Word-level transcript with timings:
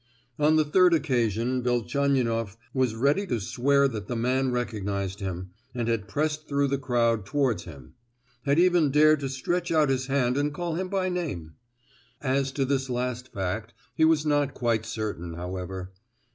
On 0.39 0.55
the 0.55 0.65
third 0.65 0.95
occasion 0.95 1.61
Velchaninoff 1.61 2.57
was 2.73 2.95
ready 2.95 3.27
to 3.27 3.39
swear 3.39 3.87
that 3.87 4.07
the 4.07 4.15
man 4.15 4.51
recognised 4.51 5.19
him, 5.19 5.51
and 5.75 5.87
had 5.87 6.07
pressed 6.07 6.47
through 6.47 6.69
the 6.69 6.79
crowd 6.79 7.23
towards 7.23 7.65
him; 7.65 7.93
had 8.43 8.57
even 8.57 8.89
dared 8.89 9.19
to 9.19 9.29
stretch 9.29 9.71
out 9.71 9.89
his 9.89 10.07
hand 10.07 10.37
and 10.37 10.55
call 10.55 10.73
him 10.73 10.87
by 10.89 11.09
name. 11.09 11.53
As 12.19 12.51
to 12.53 12.65
this 12.65 12.89
last 12.89 13.31
fact 13.31 13.75
he 13.93 14.03
was 14.03 14.25
not 14.25 14.55
quite 14.55 14.87
certain, 14.87 15.35
however. 15.35 15.91